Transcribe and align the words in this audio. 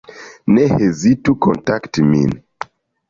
Ne 0.53 0.63
hezitu 0.71 1.35
kontakti 1.47 2.07
min. 2.11 2.37